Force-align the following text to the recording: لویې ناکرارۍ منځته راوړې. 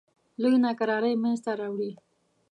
لویې 0.41 0.57
ناکرارۍ 0.65 1.13
منځته 1.23 1.51
راوړې. 1.59 1.91